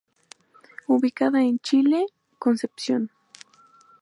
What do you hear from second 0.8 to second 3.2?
Ubicada en Chile, Concepción.